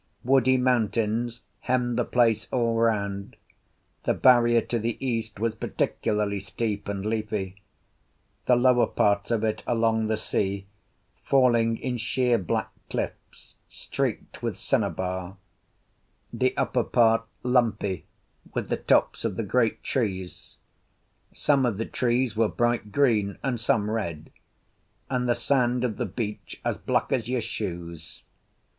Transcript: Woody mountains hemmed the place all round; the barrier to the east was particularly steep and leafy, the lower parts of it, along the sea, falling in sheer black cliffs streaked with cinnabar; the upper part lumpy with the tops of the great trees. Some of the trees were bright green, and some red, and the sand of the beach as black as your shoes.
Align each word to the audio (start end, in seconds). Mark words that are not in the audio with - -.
Woody 0.23 0.57
mountains 0.57 1.43
hemmed 1.59 1.95
the 1.95 2.05
place 2.05 2.47
all 2.51 2.75
round; 2.75 3.35
the 4.03 4.15
barrier 4.15 4.61
to 4.61 4.79
the 4.79 4.97
east 5.05 5.39
was 5.39 5.53
particularly 5.53 6.39
steep 6.39 6.87
and 6.87 7.05
leafy, 7.05 7.61
the 8.47 8.55
lower 8.55 8.87
parts 8.87 9.29
of 9.29 9.43
it, 9.43 9.61
along 9.67 10.07
the 10.07 10.17
sea, 10.17 10.65
falling 11.23 11.77
in 11.77 11.97
sheer 11.97 12.39
black 12.39 12.71
cliffs 12.89 13.53
streaked 13.69 14.41
with 14.41 14.57
cinnabar; 14.57 15.37
the 16.33 16.57
upper 16.57 16.83
part 16.83 17.23
lumpy 17.43 18.07
with 18.55 18.69
the 18.69 18.77
tops 18.77 19.23
of 19.23 19.35
the 19.35 19.43
great 19.43 19.83
trees. 19.83 20.55
Some 21.31 21.63
of 21.63 21.77
the 21.77 21.85
trees 21.85 22.35
were 22.35 22.49
bright 22.49 22.91
green, 22.91 23.37
and 23.43 23.59
some 23.59 23.87
red, 23.87 24.31
and 25.11 25.29
the 25.29 25.35
sand 25.35 25.83
of 25.83 25.97
the 25.97 26.07
beach 26.07 26.59
as 26.65 26.79
black 26.79 27.11
as 27.11 27.29
your 27.29 27.41
shoes. 27.41 28.23